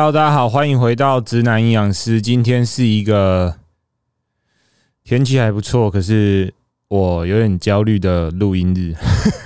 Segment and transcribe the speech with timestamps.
[0.00, 2.22] Hello，大家好，欢迎回到直男营养师。
[2.22, 3.56] 今天是一个
[5.02, 6.54] 天气还不错，可是
[6.86, 8.94] 我有点焦虑的录音日。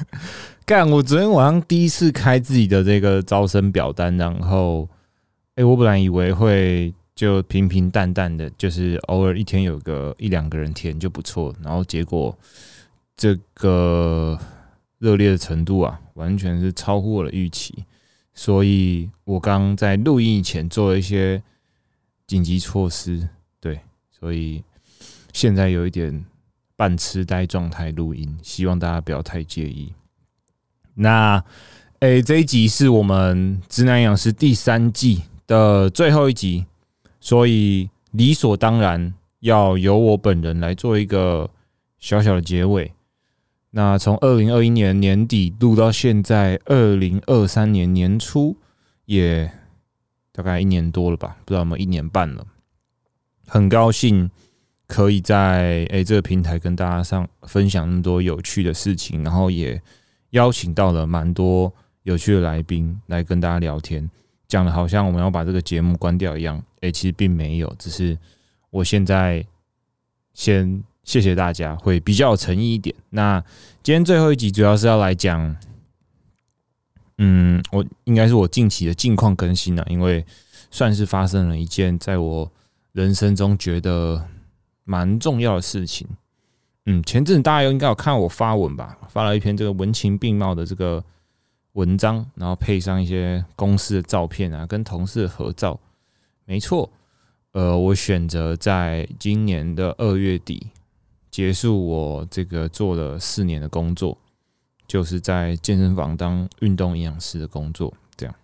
[0.67, 4.87] 干，我昨天晚上第一次开自己的这个招生表单，然后，
[5.55, 12.39] 哎，我本来以为会就平平淡淡的，就是偶尔一天有个一两个人填就不错，然后结果
[13.17, 14.39] 这个
[14.99, 17.87] 热烈的程度啊，完全是超乎我的预期。
[18.35, 21.43] 所以我刚在录音以前做了一些
[22.27, 23.29] 紧急措施，
[23.61, 24.65] 对，所以
[25.33, 26.25] 现在有一点
[26.77, 29.93] 半痴呆状态录音，希望大家不要太介意。
[30.95, 31.45] 那，
[32.01, 36.67] 诶，这一集是我们直男养师第三季的最后一集，
[37.21, 41.51] 所以理所当然要由我本人来做一个
[41.99, 42.93] 小小的结尾。
[43.75, 48.55] 那从二零二一年年底录到现在二零二三年年初，
[49.07, 49.51] 也
[50.31, 52.47] 大概一年多了吧，不知道有没有一年半了。
[53.47, 54.31] 很高兴
[54.87, 59.81] 可以在诶这个平台跟大家上分享那么多有趣的事情，然后也
[60.31, 64.07] 邀请到了蛮多有趣的来宾来跟大家聊天，
[64.47, 66.63] 讲的好像我们要把这个节目关掉一样。
[66.83, 68.19] 诶，其实并没有，只是
[68.69, 69.47] 我现在
[70.35, 70.85] 先。
[71.05, 72.95] 谢谢大家，会比较有诚意一点。
[73.11, 73.43] 那
[73.83, 75.57] 今天最后一集主要是要来讲，
[77.19, 80.25] 嗯，我应该是我近期的近况更新了，因为
[80.71, 82.51] 算是发生了一件在我
[82.93, 84.29] 人生中觉得
[84.85, 86.07] 蛮重要的事情。
[86.87, 91.03] 嗯，前阵大家应该有看我发文吧，发了一篇这个文情并茂的这个
[91.73, 95.79] 文章，然后配上一些公司的照片啊，跟同事的合照。
[96.45, 96.91] 没错，
[97.53, 100.69] 呃，我选择在今年的二月底。
[101.33, 104.19] 结束我这个做了四年的工作，
[104.87, 107.95] 就是在健身房当运动营养师的工作。
[108.15, 108.35] 这样，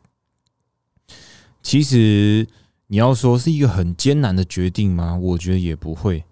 [1.62, 2.48] 其实
[2.86, 5.14] 你要说是一个很艰难的决定吗？
[5.14, 6.24] 我觉得也不会，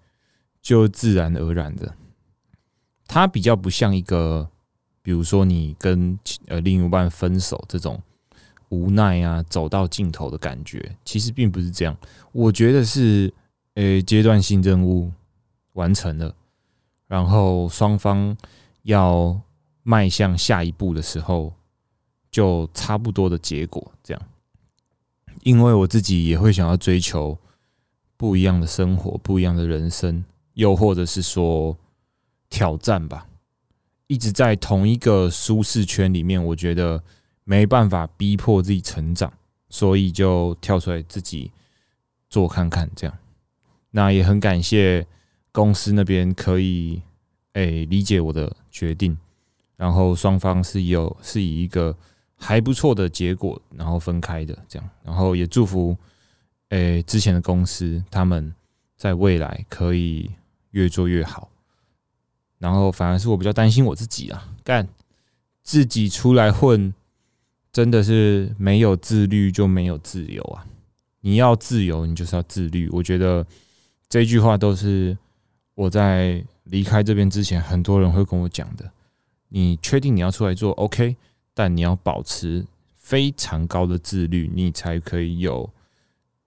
[0.59, 1.93] 就自然而然的。
[3.05, 4.49] 它比较不像一个，
[5.03, 6.17] 比如说你跟
[6.47, 8.01] 呃另一半分手这种
[8.69, 10.97] 无奈啊，走到尽头的感觉。
[11.05, 11.95] 其实并不是这样，
[12.31, 13.31] 我觉得是
[13.75, 15.11] 呃阶段性任务
[15.73, 16.33] 完成了。
[17.07, 18.35] 然后双方
[18.83, 19.39] 要
[19.83, 21.53] 迈向下一步的时候，
[22.29, 24.21] 就差不多的结果这样。
[25.43, 27.37] 因为我自己也会想要追求
[28.17, 30.25] 不一样的生活、不一样的人生，
[30.55, 31.77] 又或者是说
[32.49, 33.27] 挑战吧。
[34.07, 37.01] 一直在同一个舒适圈里面，我觉得
[37.45, 39.31] 没办法逼迫自己成长，
[39.69, 41.51] 所以就跳出来自己
[42.29, 43.17] 做看看这样。
[43.91, 45.07] 那也很感谢。
[45.51, 47.01] 公司那边可以
[47.53, 49.17] 诶理解我的决定，
[49.75, 51.95] 然后双方是有是以一个
[52.35, 55.97] 还不错的结果，然后分开的这样，然后也祝福
[56.69, 58.53] 诶之前的公司他们
[58.95, 60.29] 在未来可以
[60.71, 61.49] 越做越好，
[62.59, 64.87] 然后反而是我比较担心我自己啊，干
[65.63, 66.93] 自己出来混
[67.71, 70.65] 真的是没有自律就没有自由啊！
[71.21, 72.87] 你要自由，你就是要自律。
[72.89, 73.45] 我觉得
[74.07, 75.17] 这句话都是。
[75.77, 78.91] 我在离开这边之前，很多人会跟我讲的
[79.49, 81.15] ：“你确定你要出来做 OK？
[81.53, 82.65] 但你要保持
[82.95, 85.69] 非常高的自律，你才可以有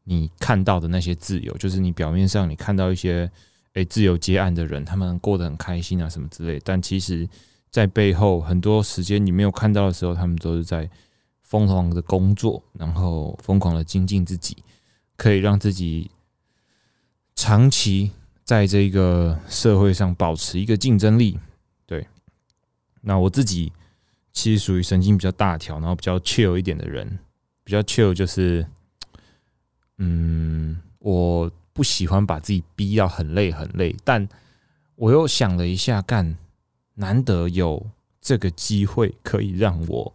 [0.02, 1.56] 你看到的那些自由。
[1.58, 3.30] 就是你表面上你看到一些
[3.74, 7.28] 诶自由接案的人，他们过得很开心啊什么之类，但其实，
[7.70, 10.90] 在背后很多时间你没有看到的时候，他们都是在
[11.44, 14.56] 疯狂的工作，然后疯狂的精进自己，
[15.16, 16.10] 可以让自己
[17.36, 18.10] 长期。”
[18.50, 21.38] 在这个社会上保持一个竞争力，
[21.86, 22.04] 对。
[23.00, 23.72] 那我自己
[24.32, 27.16] 其实属于神经比较大条，然后比较 chill 一点的人。
[27.62, 28.66] 比较 chill 就是，
[29.98, 33.94] 嗯，我不喜欢把自己逼到很累很累。
[34.02, 34.28] 但
[34.96, 36.36] 我又想了一下，干
[36.94, 37.86] 难得有
[38.20, 40.12] 这个机会可以让我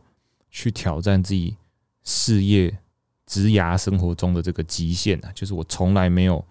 [0.52, 1.56] 去挑战自己
[2.04, 2.78] 事业、
[3.26, 6.46] 职涯生活中的这个极限啊，就是我从来没有，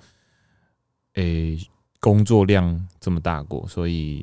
[1.17, 1.59] 诶。
[2.05, 4.23] 工作量这么大过，所以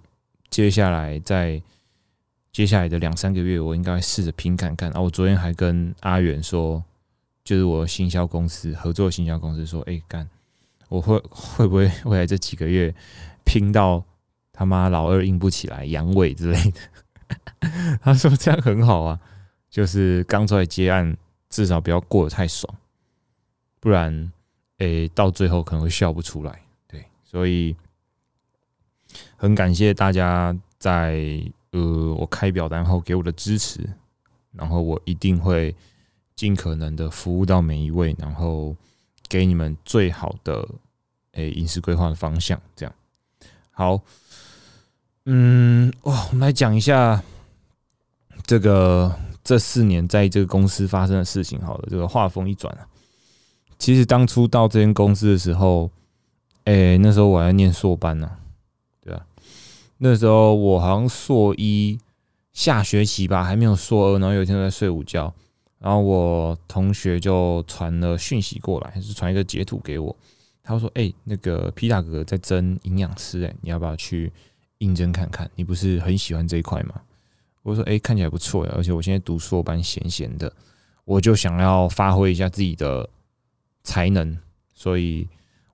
[0.51, 1.60] 接下来在
[2.51, 4.92] 接下来的两三个月，我应该试着拼看看。
[4.92, 6.83] 啊，我昨天还跟阿远说，
[7.44, 10.30] 就是我行销公司合作行销公司说，哎，干，
[10.89, 12.94] 我会会不会未来这几个月
[13.44, 14.04] 拼到
[14.54, 17.98] 他妈老二硬不起来，阳痿之类的？
[18.04, 19.19] 他说这样很好啊，
[19.72, 21.18] 就是刚出来接案，
[21.50, 22.72] 至少不要过得太爽，
[23.80, 24.31] 不然，
[24.78, 26.62] 诶，到最后可能会笑不出来。
[27.31, 27.74] 所以
[29.38, 33.89] 很感谢大家在呃我开表单后给我的支持，
[34.51, 35.74] 然后我一定会
[36.36, 38.75] 尽可能的服务到每一位，然后
[39.30, 40.68] 给你们最好的
[41.31, 42.62] 诶饮食规划的方向。
[42.75, 42.94] 这样
[43.72, 44.01] 好，
[45.24, 47.24] 嗯，哇，我们来讲一下
[48.45, 51.62] 这个这四年在这个公司发生的事情。
[51.62, 52.86] 好了，这个话锋一转啊，
[53.80, 55.89] 其实当初到这间公司的时候，
[56.66, 58.31] 诶，那时候我还念硕班呢，
[59.02, 59.25] 对啊，
[59.98, 62.00] 那时候我好像硕一
[62.54, 65.34] 下学期吧，还没有硕二，然后有一天在睡午觉。
[65.80, 70.16] 然后我同学就传了讯息过来，还是传一个截图给我。
[70.62, 74.31] 他说：“哎，那个皮大哥在征营养师，哎，你要不要去
[74.78, 75.50] 应征看看？
[75.56, 77.02] 你不是很喜欢这一块吗？”
[77.64, 80.54] 我说：“哎，看起来不错呀，而且我现在读硕班，闲闲的，
[81.04, 83.10] 我就想要发挥一下自己的
[83.81, 84.38] 才能，
[84.75, 85.28] 所以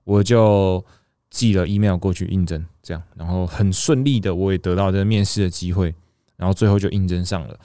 [0.08, 0.82] 我就
[1.28, 5.94] 寄了 email 过去应征，这样，然后很顺利的，我也得到这个面试的机会，
[6.36, 7.60] 然后最后就应征上了。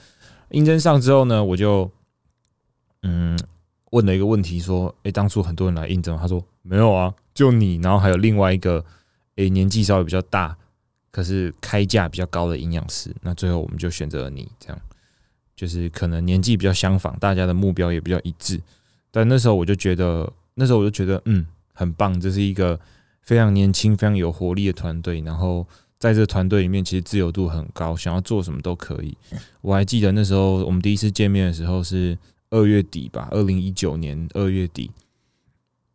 [0.50, 1.90] 应征上之后呢，我就。”
[3.06, 3.38] 嗯，
[3.92, 8.82] 问了一个问题，说：“哎，当初很多人来应征，他说没有啊，就你，然后还有另外一个，
[9.36, 10.56] 哎，年纪稍微比较大，
[11.10, 13.14] 可是开价比较高的营养师。
[13.20, 14.80] 那最后我们就选择了你，这样
[15.54, 18.58] 就是可能年纪比较相仿，大家的目标也比较一致。
[19.10, 21.44] 但那时候我就觉得，那时候我就觉得，嗯，
[21.74, 22.80] 很棒，这是一个
[23.20, 25.20] 非常年轻、非常有活力的团队。
[25.20, 25.66] 然后
[25.98, 29.14] 在这团队里面，其实自由度很高，想要做什么都可以。
[29.60, 32.16] 我还记得那时候我们第一次见面的时候是。
[32.50, 34.88] 二月底吧，二零一九年二月底，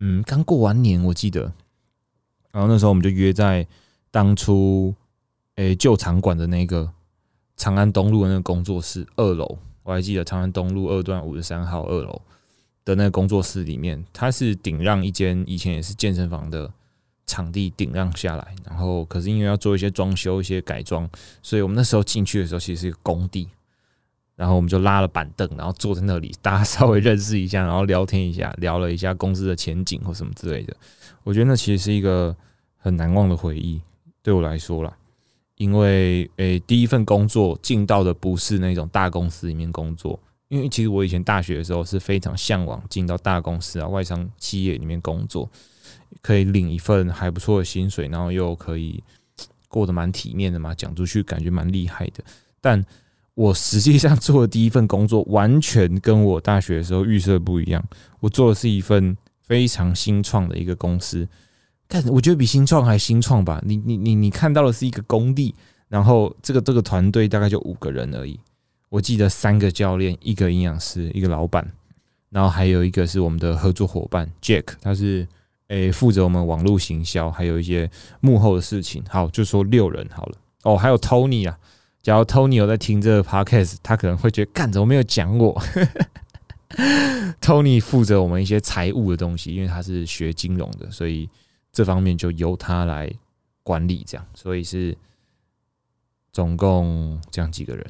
[0.02, 1.54] 嗯，刚过完年，我记得。
[2.52, 3.66] 然后那时候我们就约在
[4.12, 4.94] 当初
[5.56, 6.92] 诶旧场馆的那个
[7.56, 12.22] 长安东路的那个工作室二楼，我还记得长安东路二段五十三号二楼
[12.89, 16.71] 的那个工作室里面，它是顶让一间以前也是健身房的
[17.27, 21.07] 场地顶让下来，然后可是因为要做一些装修、一些改装，
[21.44, 23.47] 所以我们那时候进去的时候其实是一个工地。
[24.36, 30.74] 然后我们就拉了板凳，然后坐在那里，大家稍微认识一下，然后聊天一下，聊了一下公司的前景或什么之类的。
[31.25, 32.33] 我觉得那其实是一个
[32.77, 33.81] 很难忘的回忆，
[34.24, 34.95] 对我来说啦。
[35.57, 40.18] 因为诶，第一份工作进到的不是那种大公司里面工作，
[40.50, 45.50] 因为其实我以前大学的时候是非常向往进到大公司啊、外商企业里面工作，
[46.22, 49.04] 可以领一份还不错的薪水，然后又可以
[49.68, 52.24] 过得蛮体面的嘛，讲出去感觉蛮厉害的，
[52.60, 52.86] 但。
[53.36, 57.81] 我实际上做的第一份工作，完全跟我大学的时候预设不一样。
[58.19, 61.25] 我做的是一份非常新创的一个公司，
[61.88, 63.62] 但我觉得比新创还新创吧。
[63.66, 65.56] 你你你你看到的是一个工地，
[65.88, 68.38] 然后这个这个团队大概就五个人而已。
[68.89, 71.71] 我记得三个教练，一个营养师，一个老板，
[72.30, 75.27] 然后还有一个是我们的合作伙伴 Jack，他是
[75.68, 77.89] 诶负责我们网络行销，还有一些
[78.19, 79.03] 幕后的事情。
[79.07, 80.36] 好，就说六人好了。
[80.63, 81.57] 哦，还有 Tony 啊。
[82.01, 85.62] 假如 Tony 有在听这个 podcast，他可能会觉得干怎么没有讲我？
[87.41, 91.30] Tony 负责我们一些财务的东西，因为他是学金融的，所以
[91.71, 93.12] 这方面就由他来
[93.63, 94.03] 管理。
[94.07, 94.97] 这样，所以是
[96.31, 97.86] 总共这样几个人，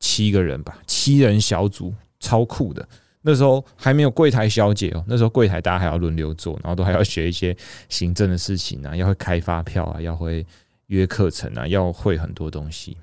[0.00, 2.86] 七个人吧，七人小组，超酷的。
[3.22, 7.54] 那时候还没有柜台小姐哦，那时候柜台大家还要轮流做，然后都还要学一些
[7.88, 10.44] 行政的事情啊，要会开发票啊，要会
[10.86, 12.96] 约课程啊，要会很多东西。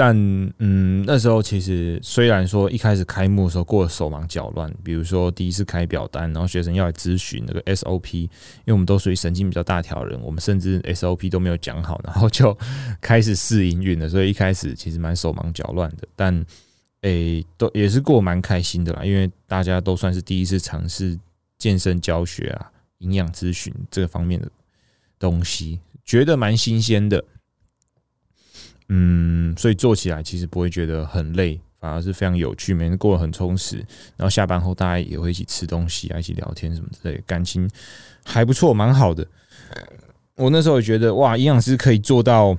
[0.00, 0.14] 但
[0.58, 8.30] 嗯，那时候其实虽然说一开始开幕的时候过得手忙脚乱，比如说第一次开表单，然后学生要来咨询那个 SOP，因
[8.66, 12.56] 为我们都属于神经比较大条人，我们甚至 SOP 都没有讲好，然后就
[13.02, 16.06] 开始试营运了，所以一开始其实蛮手忙脚乱的。
[16.14, 16.46] 但
[17.00, 21.18] 诶，都也是过蛮开心的啦，因为大家都算是第一次尝试
[21.58, 24.48] 健身教学啊、营养咨询这个方面的
[25.18, 27.24] 东西，觉得蛮新鲜的。
[28.88, 33.76] 嗯，所以做起来其实不会觉得很累，反而是非常有趣，每天过得很充实。
[34.16, 37.68] 然后下班后大家也会一起吃东西啊，一起聊天什么之类，感情
[38.24, 39.26] 还不错，蛮好的。
[40.36, 42.56] 我那时候也觉得，哇，营养师可以做到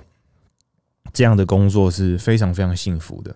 [1.11, 3.35] 这样的工作是非常非常幸福的。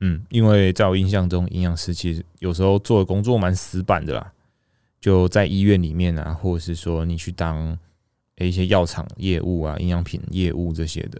[0.00, 4.32] 嗯，因为在我印象中，营养师其实有时候做的工作蛮死板的啦，
[5.00, 7.78] 就在医院里面啊，或者是说你去当
[8.36, 11.18] 一些药厂业务啊、营养品业务这些的。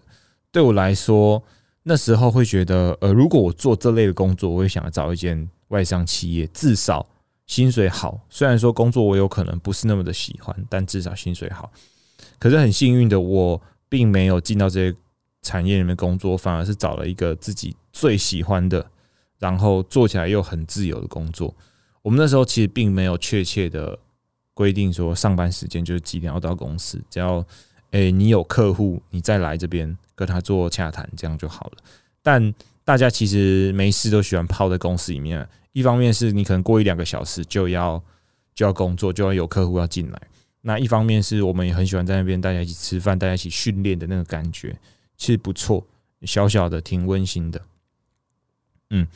[0.52, 1.42] 对我来说，
[1.84, 7.08] 那时候会觉得，呃，如果我做这类的工作，我会想要找一间外商企业，至少
[7.46, 8.20] 薪水好。
[8.28, 11.72] 虽然说工作我有可能不是那么的喜欢，但至少薪水好。
[12.38, 14.96] 可是很幸运的，我并没有进到这些
[15.40, 18.86] 产业里面工作，反而是找了一个自己最喜欢的，
[19.38, 21.54] 然后做起来又很自由的工作。
[22.02, 23.98] 我们那时候其实并没有确切的
[24.52, 27.42] 规定说上班时间就是几点要到公司，只要。
[27.92, 31.78] 诶，你有客户，你再来这边跟他做洽谈，这样就好了。
[32.22, 32.52] 但
[32.84, 35.48] 大家其实没事都喜欢泡在公司里面。
[35.72, 38.02] 一方面是你可能过一两个小时就要
[38.54, 40.18] 就要工作，就要有客户要进来；
[40.60, 44.78] 那一方面是我们也很喜欢在那边大家一起吃饭、大家一起训练的那个感觉，
[45.16, 45.86] 其实不错，
[46.22, 47.60] 小小的挺温馨的。
[48.90, 49.06] 嗯，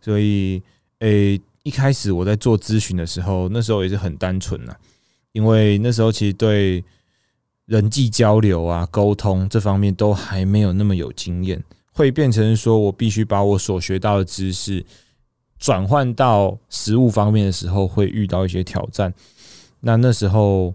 [0.00, 0.62] 所以
[1.00, 4.74] 诶，一开始我在做咨询的时候，那时候也是很单纯呐，
[5.32, 6.84] 因为那时候其实对
[7.66, 14.84] 人际交流啊、沟通这方面都还没有那么有经验，会变成说我必须把我所学到的知识。
[15.56, 19.14] 转换到实物方面的时候，会遇到一些挑战。
[19.80, 20.74] 那那时候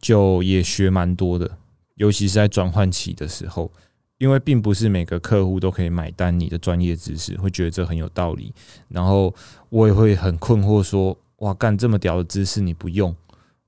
[0.00, 1.48] 就也学蛮多的，
[1.94, 3.70] 尤其是在转换期的时候，
[4.18, 8.52] 因为并不是每个客户都可以买单你的专业知识，会觉得这很有道理。
[8.88, 9.32] 然后
[9.68, 13.14] 我也会很困惑，说：“哇，干这么屌的知识你不用，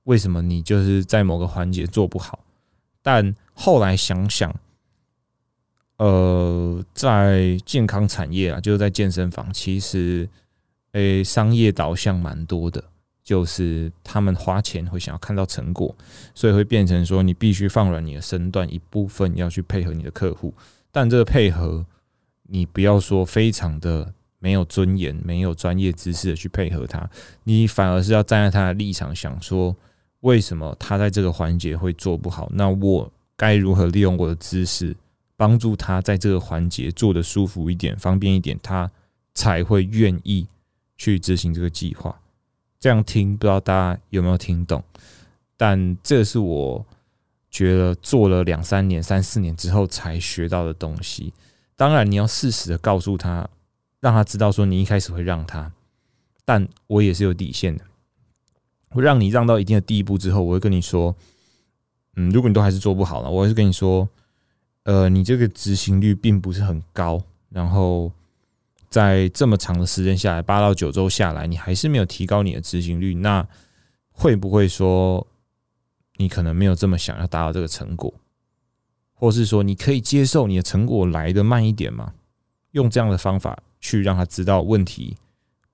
[0.05, 2.39] 为什么你就是在某个环节做不好？”
[3.03, 4.51] 但后来想想。
[5.97, 10.27] 呃，在健康产业啊，就是在健身房，其实
[10.91, 12.83] 诶，商业导向蛮多的，
[13.23, 15.95] 就是他们花钱会想要看到成果，
[16.33, 20.53] 所以会变成说，你必须放软你的身段一部分，要去配合你的客户。
[20.91, 21.85] 但这个配合，
[22.43, 27.09] 你不要说非常的没有尊严、没有专业知识的去配合他，
[27.45, 29.73] 你反而是要站在他的立场想说，
[30.25, 32.49] 为什么他在这个环节会做不好？
[32.51, 34.95] 那我该如何利用我的知识？
[35.37, 38.89] 帮助他在这个环节做的舒服一点、方便一点，他
[39.35, 40.47] 才会愿意
[40.97, 42.19] 去执行这个计划。
[42.79, 44.83] 这样听不知道大家有没有听懂？
[45.55, 46.83] 但这是我
[47.51, 51.33] 觉得做了两三年、三四年之后才学到的东西。
[51.75, 53.47] 当然，你要适时的告诉他，
[53.99, 55.71] 让他知道说你一开始会让他，
[56.43, 57.83] 但我也是有底线的。
[58.95, 61.15] 我让你让到一定的地步之后，我会跟你说
[62.17, 64.09] ：“嗯，如果你都还是做不好了，我会跟你说。”
[64.85, 68.11] 呃，你这个执行率并不是很高，然后
[68.87, 73.47] 在这么长的时间下来，八到九周下来，你还是没有提高你的执行率，那
[74.11, 75.25] 会不会说
[76.17, 78.13] 你可能没有这么想要达到这个成果，
[79.15, 82.13] 或是说你可以接受你的成果来的慢一点吗？
[82.73, 85.17] 用这样的方法去让他知道问题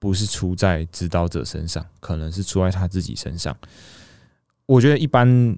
[0.01, 3.55] 不是出在指导者身上，可能是出在他自己身上。
[4.65, 5.55] 我觉得一般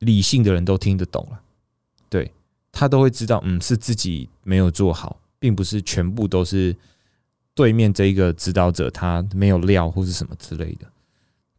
[0.00, 1.40] 理性的人都听得懂了，
[2.10, 2.30] 对。
[2.70, 6.76] 他都会知道，嗯，是自己没有做好，并不是全部都是
[7.54, 10.86] 对面这一个指导者他没有料或是什么之类的，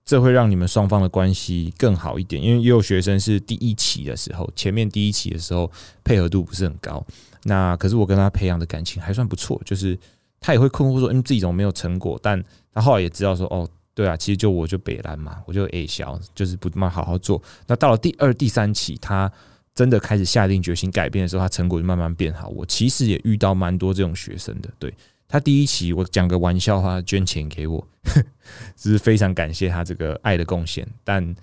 [0.05, 2.41] 这会让你们双方的关系更好一点。
[2.41, 5.69] 因为也有学生是第一期的时候，前面第一期的时候
[6.03, 7.05] 配合度不是很高，
[7.43, 9.97] 那可是我跟他培养的感情还算不错，就是
[10.39, 12.19] 他也会困惑说，嗯，自己怎么没有成果？
[12.21, 12.43] 但
[12.73, 17.41] 他后来也知道说，哦，对啊，其实就我就北蓝嘛，我就 A 小，就是不那么好好做。
[17.67, 19.31] 那到了第二、第三期，他。
[19.75, 22.49] 真的开始下定决心改变的时候，他成果就慢慢变好。
[22.49, 24.69] 我其实也遇到蛮多这种学生的。
[24.77, 24.93] 对
[25.25, 27.87] 他第一期，我讲个玩笑话，捐钱给我，
[28.75, 30.85] 只是非常感谢他这个爱的贡献。
[31.05, 31.33] 但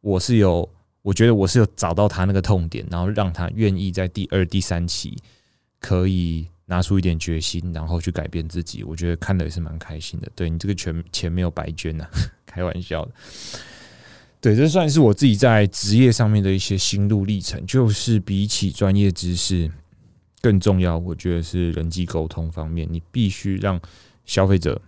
[0.00, 0.66] 我是有，
[1.02, 5.14] 我觉得我是有找到他那个痛点，然后让他愿意在第二、第三期
[5.78, 8.82] 可以拿出一点决心，然后去改变自己。
[8.82, 10.28] 我觉得看的也是蛮开心的。
[10.34, 12.06] 对你这个钱钱没有白捐呐，
[12.46, 13.12] 开玩笑的。
[14.40, 19.70] 对，这算是我自己在职业上面的一些心路历程，就是比起专业知识
[20.40, 23.80] 更重要，我觉得是人际沟通方面，你必须让
[24.24, 24.82] 消费者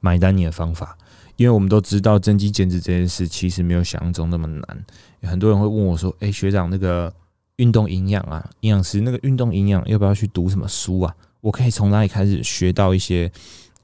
[0.00, 0.98] 买单你的方法，
[1.36, 4.84] 因为我们都知道增肌减脂这件事其实没有想象中那么难。
[5.22, 7.14] 很多人会问我说：“哎，学长，那个
[7.56, 11.16] 运动营养啊，营养师那个运动营养要不要去读什么书啊？
[11.40, 13.30] 我可以从哪里开始学到一些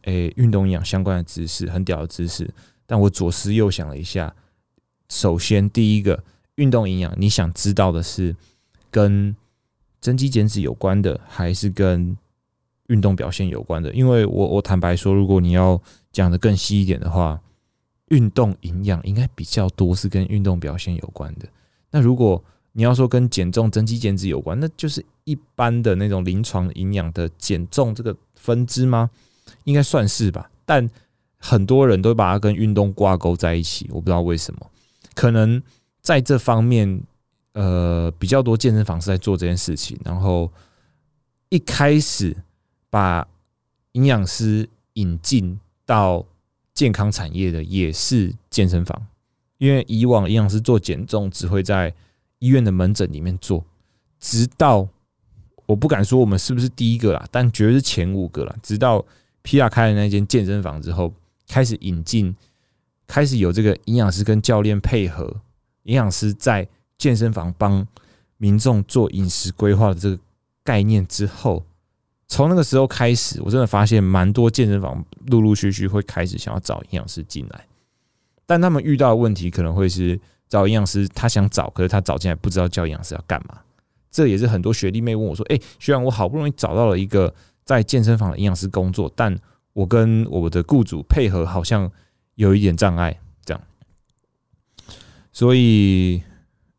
[0.03, 2.49] 诶运动营养相关的知识，很屌的知识？”
[2.87, 4.35] 但我左思右想了一下。
[5.09, 6.25] 首先，第一个
[6.57, 8.35] 运动营养，你想知道的是
[8.91, 9.35] 跟
[10.01, 12.17] 增肌减脂有关的，还是跟
[12.89, 13.93] 运动表现有关的？
[13.93, 17.41] 因为我我坦白说，如果你要讲的更细一点的话，
[18.09, 21.47] 运动营养应该比较多是跟运动表现有关的。
[21.91, 29.11] 那如果你要说跟减重、增肌减脂有关，那就是一般的那种临床营养的减重这个分支吗？
[29.65, 30.51] 应该算是吧。
[30.65, 30.89] 但
[31.37, 34.71] 很多人都把它跟运动挂钩在一起，我不知道为什么。
[35.15, 35.63] 可能
[36.01, 37.03] 在这方面，
[37.53, 39.99] 呃，比较多健身房是在做这件事情。
[40.05, 40.51] 然后
[41.49, 42.35] 一开始
[42.89, 43.27] 把
[43.93, 46.25] 营养师引进到
[46.73, 49.07] 健康产业的也是健身房，
[49.59, 51.93] 因为以往营养师做减重只会在
[52.43, 53.65] 医院的门诊里面做，
[54.19, 54.89] 直到
[55.67, 58.57] 我不敢说我们是不是第一个啦，但绝对是前五个啦。
[58.61, 59.05] 直到
[59.43, 61.15] 皮亚开的那间健身房之后，
[61.49, 62.35] 开始引进。
[63.05, 65.25] 开始有这个营养师跟教练配合，
[65.83, 67.87] 营养师在健身房帮
[68.39, 70.19] 民众做饮食规划的这个
[70.65, 71.63] 概念之后，
[72.27, 77.67] 从那个时候开始，我真的发现蛮多健身房陆陆续续会开始想要找营养师进来，
[78.47, 80.19] 但他们遇到的问题可能会是
[80.53, 83.59] 找营养师，他想找，可是他找进来不知道叫营养师要干嘛。
[84.11, 89.35] 这也是很多学弟妹问我说：“哎，学长，我好不容易找到了一个在健身房的营养师工作，但
[89.73, 91.91] 我跟我的雇主配合好像
[92.35, 93.63] 有一点障碍。”这样，
[95.33, 96.23] 所以，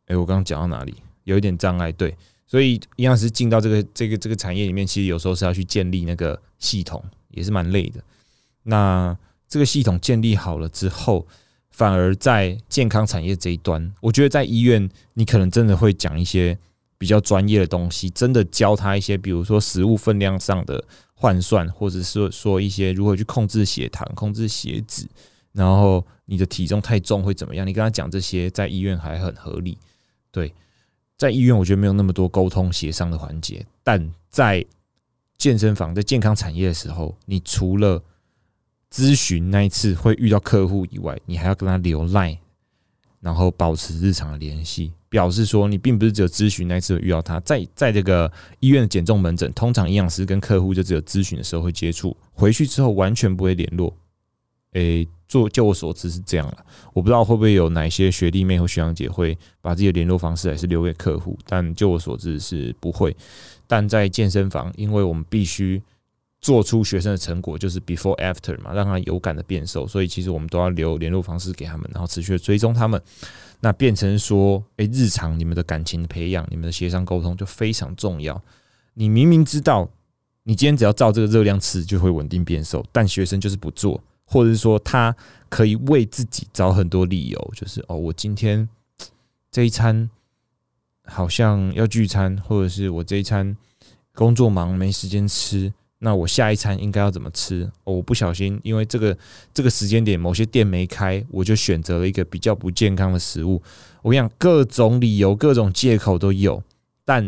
[0.06, 0.94] 哎，我刚刚讲到哪里？
[1.24, 2.16] 有一点障碍，对。
[2.46, 8.00] 所以营养师进到这个这个这个产业里面，其实有时候是要去建立那个系统，也是蛮累的。
[8.62, 11.26] 那这个系统建立好了之后，
[11.74, 16.56] 反而在健康产业这一端，我觉得在医院，你可能真的会讲一些
[16.96, 20.84] 比较专业的东西，真的教他一些，比如说食物分量上的
[21.16, 25.04] 换算，或者是说一些如何去控制血糖、控制血脂，
[25.50, 27.66] 然后你的体重太重会怎么样？
[27.66, 29.76] 你跟他讲这些，在医院还很合理，
[30.30, 30.54] 对。
[31.16, 34.64] 在医院，我觉得没有那么多沟通协商的环节，但在
[35.38, 38.00] 健身房、在健康产业的时候，你除了
[38.94, 42.38] 咨询那一次会遇到客户以外，你还要跟他留赖，
[43.18, 47.40] 然后保持日常的联系，表示说你并不是只有咨询那一次会遇到他。
[47.40, 53.92] 在在这个医院的减重门诊，通常营养师跟客户就只有咨询的时候会接触，回去之后完全不会联络。
[54.74, 55.08] 诶。
[55.26, 63.16] 做就我所知是这样了，我不知道会不会有哪些学弟妹或学长姐会把自己的联络方式还是留给客户，但就我所知是不会。
[63.66, 65.82] 但在健身房，因为我们必须
[66.44, 73.00] 做出学生的成果，就是 before after 嘛，让他有感的变瘦，所以其实我们都要留联络方式给他们，然后持续的追踪他们。
[73.60, 78.38] 那变成说，诶，日常你们的感情的培养，你们的协商沟通就非常重要。
[78.92, 79.88] 你明明知道，
[80.42, 83.98] 你今天只要照这个热量吃就会稳定变瘦，但学生就是不做。
[84.26, 85.16] 或者是说，他
[85.48, 88.68] 可以为自己找很多理由，就是哦，我今天
[89.50, 90.10] 这一餐
[91.06, 93.56] 好像要聚餐，或者是我这一餐
[94.14, 95.72] 工作忙没时间吃，
[96.04, 97.66] 那我下一餐应该要怎么吃？
[97.82, 99.16] 我不小心因为这个
[99.54, 103.62] 这个时间点某些店没开，我就选择了一个比较不健康的食物。
[104.02, 106.62] 我跟你讲，各种理由、各种借口都有。
[107.06, 107.26] 但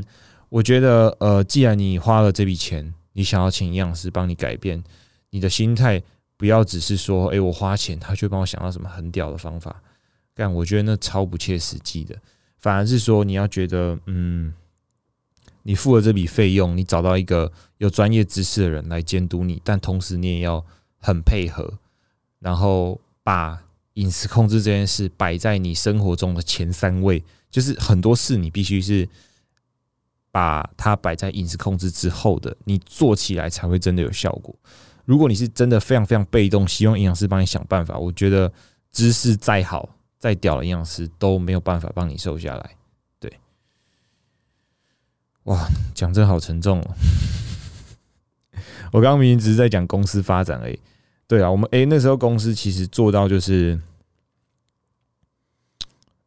[0.51, 4.85] 我觉得，呃，既然你花了这笔钱，你想要请营养师帮你改变
[5.31, 6.03] 你的心态。
[6.37, 9.83] 不要只是说，哎，我花钱，他却帮我想到什么很屌的方法，
[10.35, 12.15] 但我觉得那超不切实际的。
[12.59, 14.53] 反而是说，你要觉得，嗯，
[15.67, 20.65] 你付了这笔费用，你找到一个有专业知识的人来监督你，但同时你也要
[20.99, 21.75] 很配合，
[22.39, 29.09] 然后把饮食控制这件事摆在你生活中的前三位，就是很多事你必须是
[30.31, 34.55] 把它摆在饮食控制之后的，你做起来才会真的有效果。
[35.05, 38.53] 如果你是真的非常非常被动，希望营养师帮你想办法，我觉得
[38.93, 42.76] 知识再好再屌的营养师都没有办法帮你瘦下来。
[45.47, 46.95] 哇，讲真好沉重哦。
[48.93, 50.79] 我刚刚明明只是在讲公司发展而已。
[51.27, 53.81] 对啊，我们诶那时候公司其实做到就是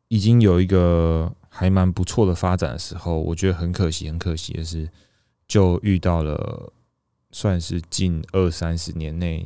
[0.10, 4.90] 已经有一个还蛮不错的发展的时候，我觉得很可惜，很可惜的是
[5.48, 6.74] 就遇到了。
[7.32, 9.46] 算是近二三十年内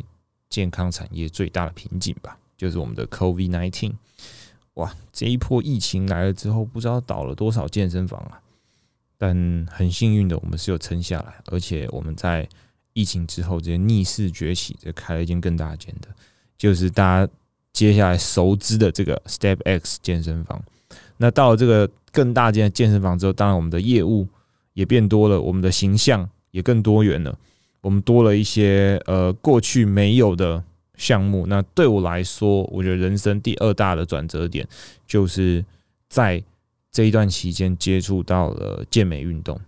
[0.49, 3.91] 健康产业最大的瓶颈吧，就是我们的 COVID nineteen。
[4.75, 8.39] 哇，这一波疫情来了之后，不知道倒了多少健身房啊！
[9.17, 12.47] 但很幸运的，我们是有撑下来，而且我们在
[12.93, 16.09] 疫情之后直接逆势崛起，这开了一间更大间的，
[16.57, 17.31] 就是大家
[17.71, 20.61] 接下来熟知的这个 Step X 健身房。
[21.17, 24.27] 那到了这个更大间的健身房之后，当然我们的业务
[24.73, 27.37] 也变多了，我们的形象也更多元了。
[27.81, 30.63] 我们多了一些呃过去没有的
[30.95, 31.45] 项目。
[31.47, 34.67] 那对我来说，我觉得人生第二大的转折点，
[35.07, 35.63] 就是
[36.09, 36.43] 在
[36.93, 39.59] 这一段期间接触到了健美运动。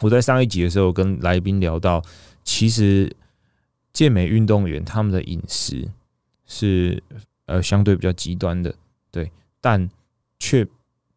[0.00, 2.02] 我在上一集的时候跟来宾聊到，
[2.42, 3.14] 其实
[3.92, 5.88] 健美运动员他们的饮食
[6.44, 7.00] 是
[7.46, 8.74] 呃相对比较极端的，
[9.12, 9.88] 对，但
[10.40, 10.66] 却。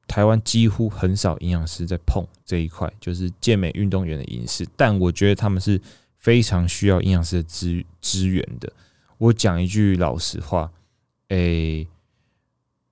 [0.10, 4.66] 台湾几乎很少营养师在碰这一块，就是健美运动员的饮食。
[4.78, 5.82] 但我觉得他们是
[6.16, 8.72] 非常需要营养师的资资源的。
[9.18, 10.72] 我讲一句老实话，
[11.28, 11.86] 诶，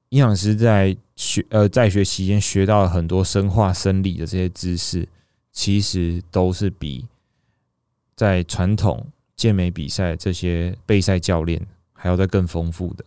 [0.09, 5.07] 营养师在学呃在学期间学到了很多生化生理的这些知识，
[5.51, 7.05] 其实都是比
[8.15, 13.05] 在传统健美比赛这些备赛教练还要再更丰富的。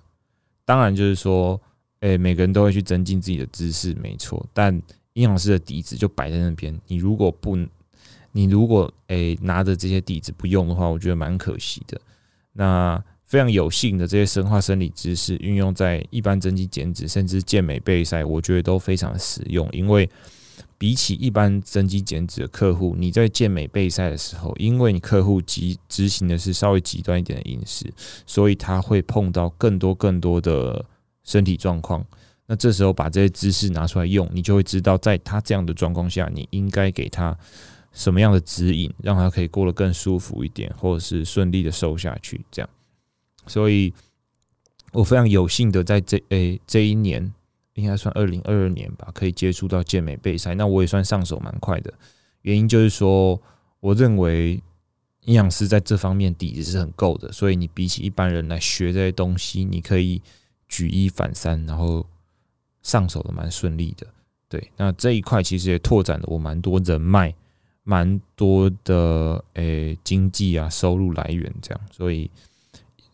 [0.64, 1.60] 当然，就是说。
[2.00, 4.46] 诶，每个人都会去增进自己的知识，没错。
[4.54, 4.72] 但
[5.14, 7.56] 营养师的底子就摆在那边，你如果不，
[8.30, 12.00] 你如果诶拿着这些底子不用的话，我觉得蛮可惜的。
[12.52, 19.68] 那非常有幸的这些生化生理知识运用在一般增肌减脂，甚至健美备赛，我觉得都非常实用。
[19.70, 20.08] 因为
[20.78, 27.92] 比起一般增肌减脂的客户，你在健美备赛的时候，因为你客户极执行的是稍微极端一点的饮食，
[28.26, 30.82] 所以他会碰到更多更多的
[31.22, 32.02] 身体状况。
[32.46, 37.36] 那这时候把这些知识拿出来用，你就会知道，在他这样的状况下，你应该给他
[37.92, 42.40] 什么样的指引，让他可以过得更舒服一点，或者是顺利的瘦下去。
[42.50, 42.70] 这样，
[43.48, 43.92] 所以
[44.92, 47.32] 我非常有幸的在这诶这一年，
[47.74, 50.54] 应该算二零二二年吧，可以接触到健美备赛。
[50.54, 51.92] 那我也算上手蛮快的，
[52.42, 53.40] 原因就是说，
[53.80, 54.62] 我认为
[55.22, 60.22] 营养师在这方面底子是很够的，所以你比起一般人来学这些东西，你可以
[60.68, 62.06] 举一反三，然后。
[62.80, 64.06] 上手的蛮顺利的，
[64.48, 67.34] 对，那这一块其实也拓展了我蛮多人脉，
[67.82, 72.30] 蛮多的诶经济啊收入来源这样，所以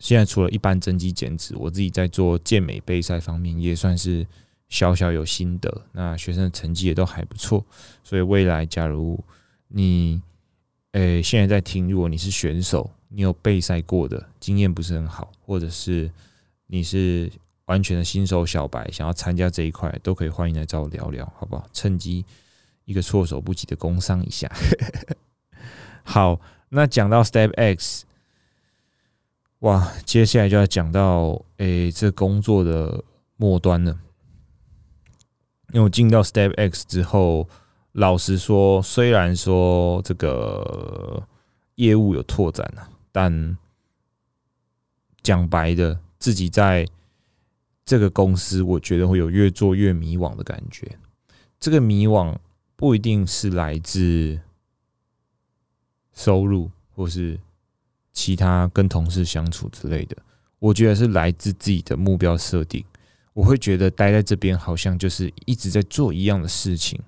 [0.05, 4.23] 现在除了一般增肌减脂，我自己在做健美备赛方面也算是
[4.69, 7.65] 小小有心得，那学生的成绩也都还不错，
[8.03, 9.19] 所以未来假如
[9.69, 10.21] 你
[10.91, 16.11] 诶现在在听，如果你是选手，你有备赛过的经验不是很好，或者是
[16.67, 17.31] 你是。
[17.65, 21.67] 完全的新手小白想要参加这一块，都可以欢迎来找我聊聊，好不好？
[21.73, 22.23] 趁机
[22.83, 24.47] 一个措手不及的工商一下。
[26.05, 26.39] 好，
[26.69, 28.05] 那讲到 Step X，
[29.65, 33.03] 哇，接下来就要讲到诶，这工作的
[33.35, 33.99] 末端了。
[35.73, 37.49] 因为我进到 Step X 之后，
[37.93, 41.27] 老实说，虽然说这个
[41.75, 43.57] 业务有拓展了，但
[45.23, 46.87] 讲白的，自己在
[47.83, 50.99] 这个公司，我觉得会有越做越迷惘的感觉。
[51.59, 52.37] 这个迷惘
[52.75, 54.39] 不一定是来自
[56.13, 57.39] 收入，或是
[58.15, 60.17] 其他跟同事相处之类的。
[60.57, 62.83] 我觉得是来自自己的目标设定。
[63.33, 66.99] 我会觉得待在这边好像就是一直在做一样的事情，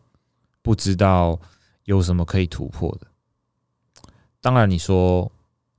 [0.62, 1.40] 不知道
[1.86, 3.08] 有什么可以突破的。
[4.40, 5.32] 当然，你说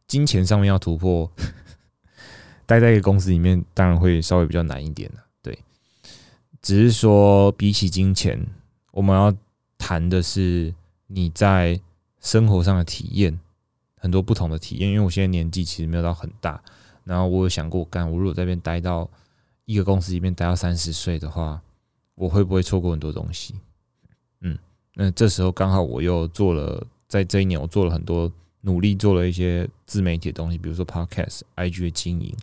[0.08, 1.30] 金钱上面要突破。
[2.66, 5.24] 待在一个公司里面，当然会稍微比较难一点了。
[5.40, 5.58] 对，
[6.60, 8.46] 只是说比起金钱，
[8.90, 9.34] 我们要
[9.78, 10.74] 谈的是
[11.06, 11.80] 你在
[12.20, 13.40] 生活上的体验，
[13.98, 14.88] 很多不同的体验。
[14.90, 16.62] 因为我现在年纪其实没有到很大，
[17.04, 19.08] 然后我有想过，干我如果在这边待到
[19.64, 21.60] 一个公司里面待到三十岁的话，
[22.14, 23.54] 我会不会错过很多东西？
[24.40, 24.58] 嗯，
[24.94, 28.32] 那这时候刚好我又做了，在这一年我做了很多。
[28.62, 32.34] 努力做了一些自媒体的东西，比如说 Podcast、IG 的经营。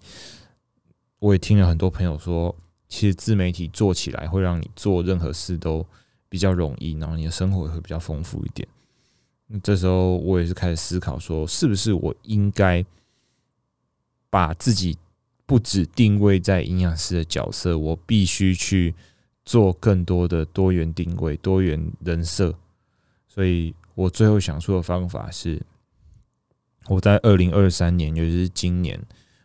[1.20, 2.56] 我也听了很多朋友说，
[2.88, 5.86] 其实自媒体做起来会让你做任何事都
[6.30, 8.65] 比较容易，然后你的生活也会比较丰富一点。
[9.62, 12.84] 这时候我也是开始思考，说是不是我应该
[14.29, 14.97] 把自己
[15.45, 18.93] 不止定位在营养师的角色，我必须去
[19.45, 22.55] 做更多的多元定位、多元人设。
[23.27, 25.62] 所以我最后想出的方法是。
[26.88, 29.01] 我在二零二三年，尤其是今年，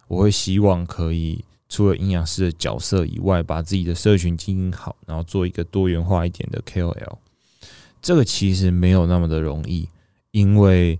[0.09, 7.17] 我会希望可以除了营养师的角色以外，把自己的社群经营好，然后做一个多元化一点的 KOL。
[8.01, 9.89] 这个其实没有那么的容易，
[10.31, 10.99] 因为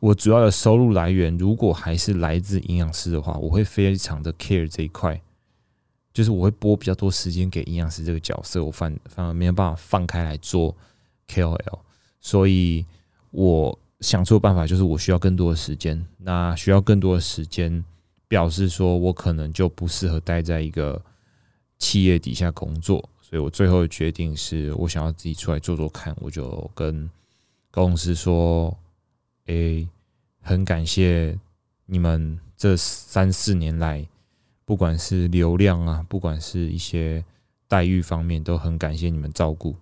[0.00, 5.20] 我主要的收入来源如果还是来自营养师的话，我会非常的 care 这一块，
[6.12, 10.76] 就是我会拨比较多时间给营养师这个角色，我反反而没有办法放开来做
[11.28, 11.78] KOL，
[12.20, 12.84] 所以
[13.30, 13.78] 我。
[14.02, 17.84] 想出的办法就是我需要更多的时间，那需要更多的时间，
[18.26, 21.00] 表示说我可能就不适合待在一个
[21.78, 27.08] 企业底下工作，所以我最后的决定是我想要自己出来做做看，我就跟
[27.70, 28.76] 公司说
[29.48, 29.88] ：“诶，
[30.42, 31.38] 很感谢
[31.86, 34.06] 你们这三四年来，
[34.66, 37.24] 不管是流量啊，不管是一些
[37.66, 39.74] 待遇方面，都很感谢你们照顾，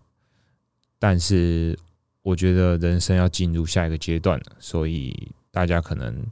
[1.01, 1.77] 但是。”
[2.23, 6.23] 我觉得人生要进入下一个阶段了，所以大家可能，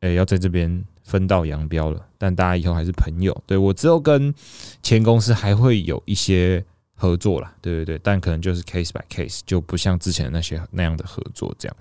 [0.00, 2.04] 诶要在这边分道扬镳了。
[2.18, 4.34] 但大家以后还是朋友，对我之后跟
[4.82, 6.64] 前公司还会有一些
[6.94, 11.76] 合作啦，对对对，但可能就是 case by case，就不像之前那些那样的合作这样。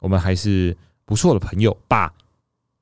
[0.00, 2.12] 我们还是不错的朋友吧？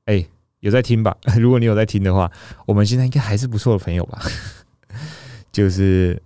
[0.07, 0.27] 哎，
[0.61, 1.17] 有在听吧？
[1.39, 2.33] 如果你有在听的话，
[2.65, 4.23] 我们现在应该还是不错的朋友吧？
[5.53, 6.23] 就是。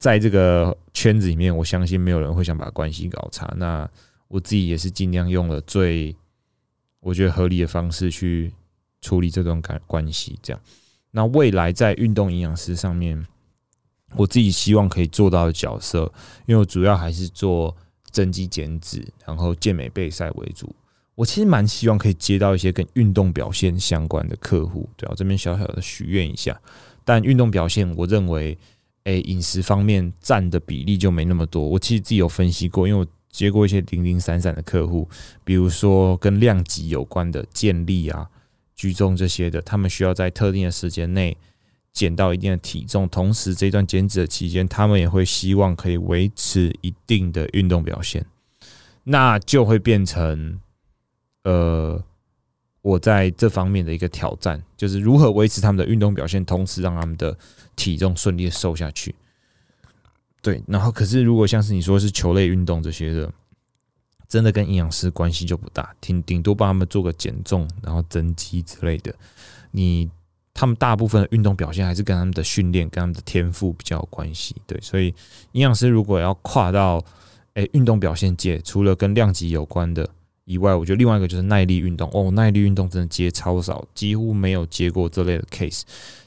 [0.00, 3.52] 在这个圈子里面，我相信没有人会想把关系搞差。
[3.58, 3.86] 那
[4.28, 6.16] 我自己也是尽量用了最
[7.00, 8.52] 我觉得合理的方式去
[9.00, 10.38] 处理这段感关系。
[10.42, 10.62] 这样，
[11.10, 13.26] 那未来在运动营养师上面，
[14.16, 16.12] 我自己希望可以做到的角色，
[16.46, 17.76] 因为我主要还是做
[18.10, 20.74] 增肌减脂，然后健美备赛为主。
[21.14, 24.88] 我其实蛮希望可以接到一些跟运动表现相关的客户。
[24.96, 26.60] 对啊，这边小小的许愿一下。
[27.04, 28.56] 但运动表现，我认为。
[29.04, 31.66] 诶饮食方面占的比例就没那么多。
[31.66, 35.08] 我其实自己有分析过，因为我接过一些零零散散的客户，
[35.44, 38.28] 比如说跟量级有关的建立啊、
[38.74, 41.36] 举重这些的，他们需要在特定的时间内
[41.92, 48.26] 减到一定的体重，同时这段减脂的期间，他们也会希望可以维持一定的运动表现，
[49.04, 50.60] 那就会变成
[51.44, 52.02] 呃。
[52.82, 57.36] 我在这方面的一个挑战，就是如何维持他们的运动表现，同时让他们的
[57.76, 59.14] 体重顺利的瘦下去。
[60.42, 63.32] 对，然后可是如果像是你说是球类运动这些的，
[64.28, 69.14] 真的跟营养师关系就不大，顶顶多帮他们做个减重，然后增肌之类的。
[69.70, 70.10] 你
[70.54, 74.56] 他们大部分的运动表现还是跟他们的训练、跟他们的天赋比较有关系。
[74.66, 75.14] 对，所以
[75.52, 77.04] 营养师如果要跨到
[77.54, 80.08] 诶运动表现界，除了跟量级有关的。
[80.46, 85.82] 以外，我觉得另外一个就是耐力运动哦，耐力运动真的接超少，几乎没有接过这类的 case。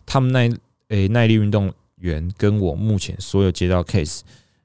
[0.06, 0.50] 他们耐
[0.88, 4.22] 诶耐力运动员跟我目前所有接到 case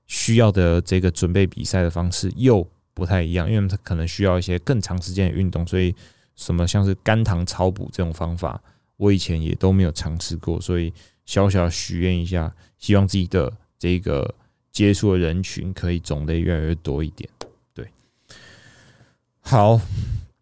[0.07, 5.95] 需要的这个准备比赛的方式又不太一样，因为他可能需要一些更长时间的运动，所以
[6.35, 8.61] 什么像是肝糖超补这种方法，
[8.97, 10.93] 我以前也都没有尝试过，所以
[11.25, 14.35] 小小许愿一下，希望自己的这个
[14.73, 17.29] 接触的人群可以种类越来越多一点。
[17.73, 17.87] 对
[19.41, 19.81] 好，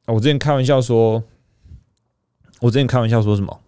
[0.06, 1.22] 我之前开玩笑说，
[2.60, 3.60] 我之前开玩笑说什么？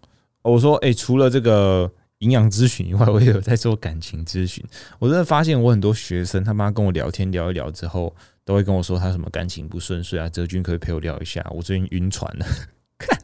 [0.42, 4.64] 我说，哎，除了这个营养咨询以外，我也有在做感情咨询。
[4.98, 10.28] 我真的发现，我很多学生他妈跟我聊天聊一聊之后，都会跟我说他什么感情不顺遂啊。
[10.28, 12.46] 哲君可以陪我聊一下，我最近晕船了。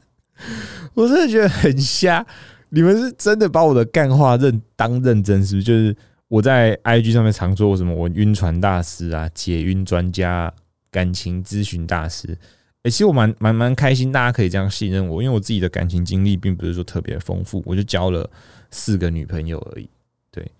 [0.94, 2.24] 我真的觉得很瞎。
[2.70, 5.64] 你们是真的把我的干话认当认真，是不是？
[5.64, 5.96] 就是
[6.28, 10.52] 我在 IG 上面常说我什么我晕船大师啊，解晕专家。
[10.94, 12.38] 感情咨询大师，
[12.84, 18.30] 哎，其实我蛮蛮蛮开心，大家可以这样信任我，因为我自己的感情经历并不是说特别丰富，我就交了
[18.74, 19.88] 四个女朋友而已，
[20.30, 20.50] 对，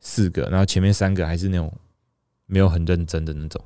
[0.00, 1.72] 四个，然后前面三个还是那种
[2.46, 3.64] 没有很认真的那种，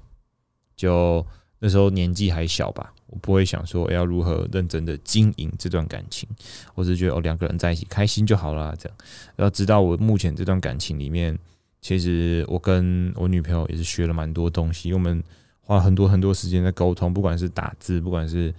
[0.77, 1.27] 就
[1.59, 6.29] 那时候年纪还小吧，我不会想说要如何认真的经营这段感情，
[6.75, 8.99] 我只是觉得哦两个人在一起开心就好了，这样，
[9.37, 11.37] 要知道我目前这段感情里面，
[11.81, 15.23] 其实我跟我女朋友也是学了蛮多东西，因为我们。
[15.69, 18.55] 花很多很多时间在沟通，不管是打字，不管是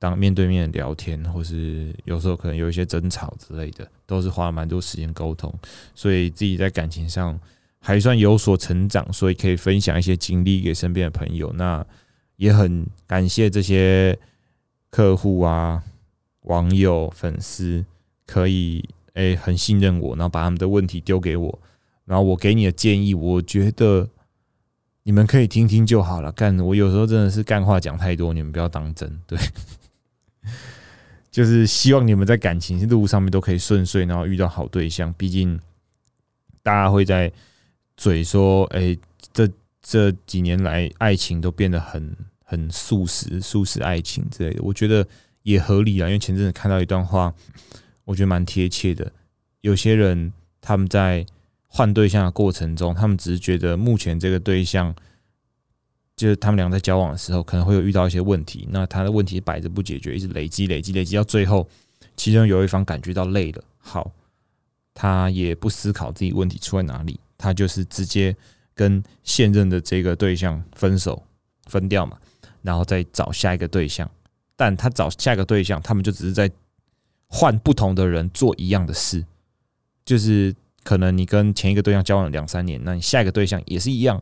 [0.00, 5.54] 当面对面聊天，或是有时候可能有一些争吵之类的，都是花了蛮多时间沟通。
[5.94, 7.38] 所以自己在感情上
[7.78, 11.52] 还算有所成长，所以可以分享一些经历给身边的朋友。
[11.52, 11.86] 那
[12.36, 14.18] 也很感谢这些
[14.88, 15.84] 客户啊、
[16.44, 17.84] 网友、粉丝，
[18.26, 21.58] 可以诶很信任我，然后把他们的问题丢给我，
[22.06, 24.08] 然后我给你的建议，我觉得。
[25.02, 26.30] 你们可以听听就好了。
[26.30, 29.10] 干，我有时候真的是干话讲太多，你们不要当真。
[29.26, 29.36] 对，
[31.30, 35.12] 就是希望你们在感情路上面都可以顺遂，然后遇到好对象。
[35.18, 35.58] 毕竟
[36.62, 37.32] 大家会在
[37.96, 38.96] 嘴说：“哎，
[39.32, 39.48] 这
[39.82, 45.06] 这几年来爱情都变得很很素食，素食爱情之类的。”我觉得
[45.42, 47.34] 也合理啊，因为前阵子看到一段话，
[48.04, 49.12] 我觉得蛮贴切的。
[49.60, 51.26] 有些人他们在。
[51.72, 54.92] 换对象的过程中，他们只是觉得目前这个对象，
[56.20, 58.68] 就是他们俩在交往的时候，可能会有遇到一些问题。
[58.70, 61.66] 那他的问题摆着不解决，一直累积、累积、累积，到最后，
[62.14, 64.12] 其中有一方感觉到累了，好，
[64.92, 68.36] 他也不思考自己问题出在哪里，他就是直接
[68.74, 71.22] 跟现任的这个对象分手、
[71.64, 72.18] 分掉嘛，
[72.60, 74.10] 然后再找下一个对象。
[74.56, 76.50] 但他找下一个对象，他们就只是在
[77.28, 79.24] 换不同的人做一样的事，
[80.04, 80.54] 就是。
[80.82, 84.20] 可能你跟前一个对象交往两三年，那你下一个对象也是一样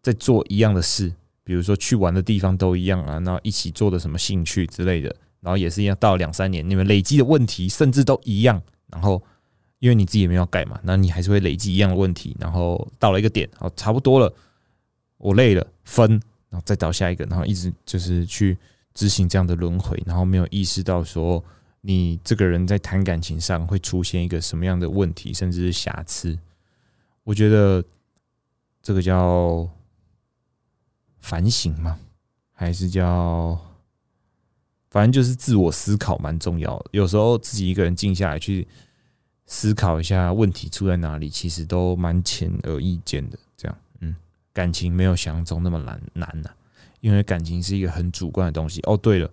[0.00, 1.12] 在做一样的事，
[1.48, 5.08] 比如说去玩的地方都一样啊，然后一起做的什么兴趣之类的，
[5.40, 9.22] 然后也是一样，到两三年你们累积的问题甚至都一样，然后
[9.78, 14.30] 因为你自己也没有改嘛，那你还是会累积一样的问题，然后到了一个点，哦，差不多了，
[15.16, 16.10] 我累了，分，
[16.50, 18.58] 然后再找下一个，然后一直就是去
[18.92, 21.42] 执行这样的轮回，然后没有意识到说。
[21.80, 26.36] 你这个人在谈感情上会出现一个什么样的问题，甚至是瑕疵？
[27.22, 27.82] 我觉得
[28.82, 29.66] 这个叫
[31.20, 31.98] 反省吗？
[32.52, 33.56] 还是叫
[34.90, 36.86] 反正就是自我思考蛮重要的。
[36.92, 38.66] 有时候自己一个人静下来去
[39.46, 43.38] 思考一下问题出在哪里，其实都蛮浅而易见的。
[43.56, 44.16] 这样，嗯，
[44.52, 46.50] 感情没有想象中那么难难呐，
[47.00, 48.80] 因为感情是一个很主观的东西。
[48.84, 49.30] 哦，对了。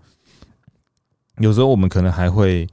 [1.40, 2.68] 有时候我们可能还会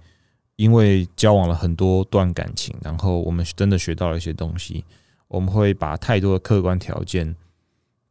[0.57, 4.85] 因为交往了很多段感情，然后我们真的学到了一些东西，
[5.29, 7.35] 我们会把太多的客观条件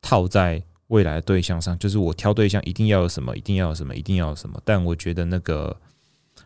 [0.02, 0.62] 套在
[0.92, 4.62] 未来的对象上，就是我挑对象一定要有什么，一定要有什么，一定要有什么。
[4.66, 5.76] 但我觉得那个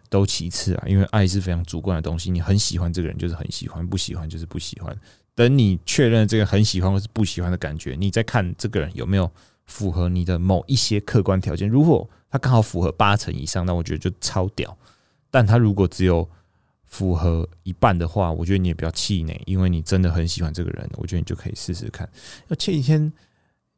[0.08, 4.96] 都其次啊，因为爱是非常主观的东西，你很喜欢这个人就是很喜欢，不喜欢就是不喜欢。
[5.34, 9.30] 等你确认这个很喜欢或是不喜欢的感觉，你再看这个人有没有
[9.66, 11.68] 符合你的某一些客观条件。
[11.68, 14.78] 如果他刚好符合八成以上，那我觉得就超屌。
[15.32, 16.30] 但他如果只有
[16.86, 22.08] 符合一半的话，我觉得你也不要气馁，因为你真的很喜欢这个人，我觉得你就可以试试看。
[22.58, 23.12] 前几天，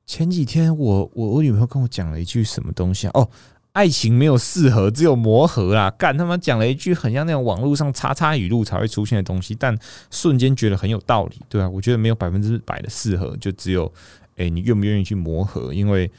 [0.08, 3.12] 前几天我我我女朋友跟我讲了一句什么东西啊？
[3.14, 3.30] 哦，
[3.74, 5.92] 爱情没有适合，只有磨合啦！
[5.92, 9.78] 干他妈讲了一句很像那种网络上叉叉语录才会出现的东西，但
[10.10, 13.92] 瞬间觉得很有道理，对啊，我觉得没有百分之百的适合，就只有
[14.38, 15.74] 哎，你愿不愿意去磨合？
[15.74, 16.10] 因为，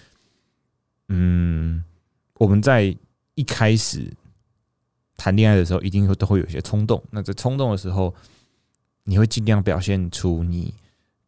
[1.09, 1.83] 嗯，
[2.35, 2.95] 我们在
[3.35, 4.13] 一开始。
[5.21, 7.03] 谈恋爱的时候，一定会都会有些冲动。
[7.11, 8.15] 那在冲动的时候，
[9.03, 10.73] 你会尽量表现出你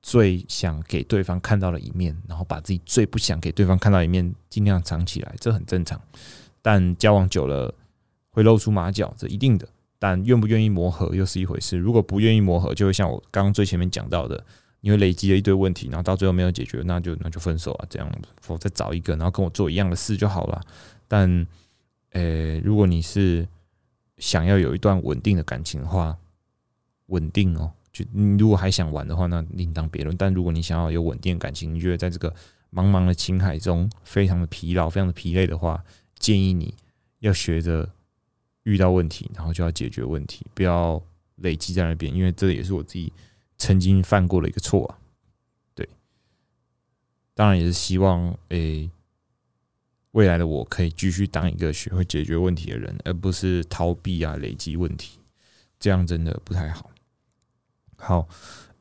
[0.02, 6.00] 最想给对方看到的一面，然后把自己最不想给对方看到一面尽量藏起来，这很正常。
[6.62, 7.74] 但交往久了
[8.30, 9.68] 会露出马脚，这一定的。
[9.98, 11.76] 但愿不愿意磨合又是一回事。
[11.76, 14.42] 如果不愿意磨合，就会像我刚刚最前面讲到的，
[14.80, 18.10] 你会累积了一堆问题，然后到最后没有解决，那就那就分手啊，这样，
[18.40, 20.58] 否则找一个，然后跟我做一样的事就好了。
[21.06, 21.46] 但，
[22.12, 23.46] 呃，如果你是
[24.16, 26.16] 想要有一段稳定的感情的话，
[27.08, 27.72] 稳定哦。
[28.12, 30.16] 你如果还想玩的话，那另当别论。
[30.16, 32.30] 但如果你想要有稳定的感情，你觉得在这个
[32.72, 35.82] 茫茫的情海中非常的疲劳、非常的疲累的话，
[36.18, 36.74] 建议你
[37.20, 37.88] 要学着
[38.62, 41.02] 遇到问题，然后就要解决问题，不要
[41.36, 42.14] 累积在那边。
[42.14, 43.12] 因为这也是我自己
[43.58, 44.98] 曾经犯过的一个错啊。
[45.74, 45.88] 对，
[47.34, 48.90] 当然也是希望诶。
[50.12, 55.20] 未来的我可以继续当一个学会解决问题的人，而不是逃避啊、累积问题，
[55.78, 56.90] 这样真的不太好。
[58.00, 58.26] 好，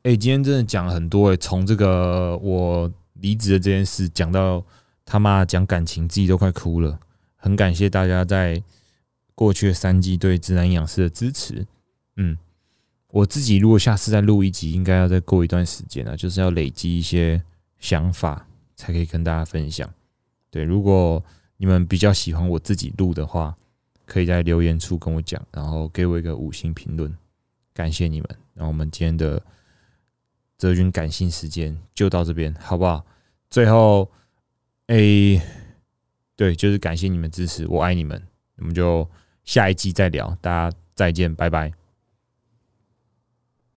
[0.02, 4.64] 哎，今天真的讲了很多，哎，从这个我离职的这件事讲到
[5.04, 6.98] 他妈讲感情，自己都快哭了。
[7.36, 8.60] 很感谢大家在
[9.34, 11.66] 过去的三季对自然养师的支持。
[12.16, 12.36] 嗯，
[13.08, 17.42] 我自己如果下次再录一集，应该要再过一段时间了，就是要累积一些
[17.78, 19.88] 想法，才可以跟大家分享。
[20.50, 21.22] 对，如果
[21.58, 23.54] 你们比较喜欢我自己录的话，
[24.06, 27.14] 可以在留言处跟我讲，然后给我一个五星评论，
[27.74, 28.28] 感谢你们。
[28.60, 29.42] 那我们今天的
[30.58, 33.02] 泽军感性时间就到这边，好不好？
[33.48, 34.06] 最后，
[34.88, 35.40] 哎，
[36.36, 38.22] 对，就是感谢你们支持，我爱你们。
[38.58, 39.08] 我们就
[39.44, 41.79] 下一季再聊，大家再见，拜拜。